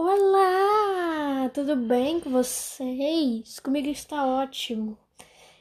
[0.00, 3.58] Olá, tudo bem com vocês?
[3.58, 4.96] Comigo está ótimo.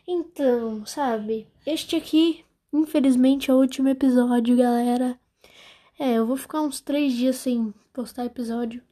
[0.08, 5.20] Então, sabe, este aqui, infelizmente, é o último episódio, galera.
[5.98, 8.84] É, eu vou ficar uns três dias sem postar episódio,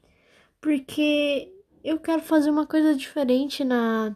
[0.59, 1.53] porque
[1.83, 4.15] eu quero fazer uma coisa diferente na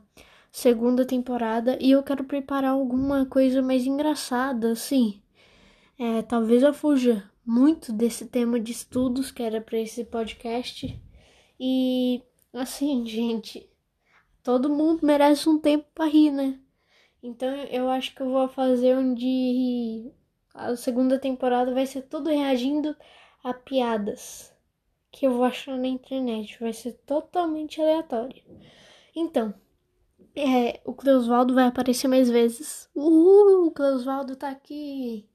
[0.51, 5.21] segunda temporada e eu quero preparar alguma coisa mais engraçada, assim.
[5.95, 10.99] É, talvez eu fuja muito desse tema de estudos que era para esse podcast
[11.59, 12.23] e
[12.53, 13.69] assim, gente,
[14.43, 16.59] todo mundo merece um tempo para rir, né?
[17.21, 20.11] Então eu acho que eu vou fazer um de
[20.53, 22.95] a segunda temporada vai ser tudo reagindo
[23.43, 24.53] a piadas
[25.11, 28.43] que eu vou achar na internet, vai ser totalmente aleatório.
[29.15, 29.53] Então,
[30.35, 32.89] é, o Cleusvaldo vai aparecer mais vezes.
[32.95, 35.27] Uhul, o Cleusvaldo tá aqui.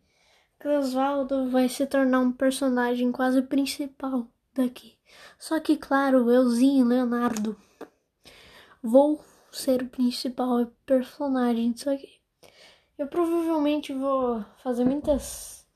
[0.58, 4.96] Cleusvaldo vai se tornar um personagem quase principal daqui.
[5.38, 7.56] Só que, claro, euzinho, Leonardo,
[8.82, 9.22] vou
[9.52, 12.20] ser o principal personagem disso aqui.
[12.96, 15.66] Eu provavelmente vou fazer muitas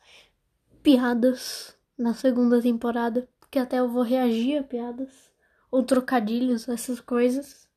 [0.82, 5.30] piadas na segunda temporada, porque até eu vou reagir a piadas
[5.70, 7.68] ou trocadilhos, essas coisas.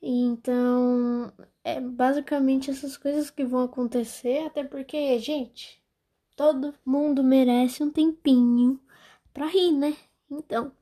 [0.00, 1.32] Então,
[1.64, 5.82] é basicamente essas coisas que vão acontecer, até porque, gente,
[6.36, 8.80] todo mundo merece um tempinho
[9.32, 9.96] pra rir, né?
[10.30, 10.72] Então,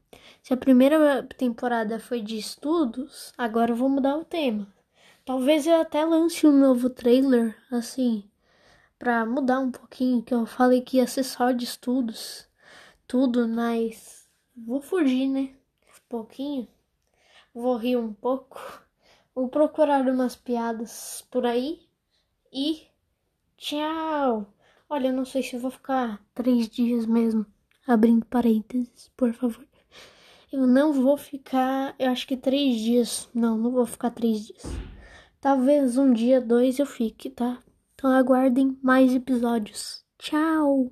[0.43, 4.67] se a primeira temporada foi de estudos, agora eu vou mudar o tema.
[5.25, 8.29] Talvez eu até lance um novo trailer, assim,
[8.99, 12.49] pra mudar um pouquinho, que eu falei que ia ser só de estudos,
[13.07, 15.55] tudo, mas vou fugir, né?
[15.87, 16.69] Um pouquinho.
[17.55, 18.61] Vou rir um pouco.
[19.35, 21.89] Vou procurar umas piadas por aí.
[22.53, 22.89] E
[23.57, 24.53] tchau!
[24.89, 27.47] Olha, eu não sei se vou ficar três dias mesmo
[27.93, 29.67] abrindo parênteses, por favor.
[30.53, 33.29] Eu não vou ficar, eu acho que três dias.
[33.33, 34.63] Não, não vou ficar três dias.
[35.41, 37.59] Talvez um dia, dois eu fique, tá?
[37.95, 40.05] Então aguardem mais episódios.
[40.19, 40.91] Tchau!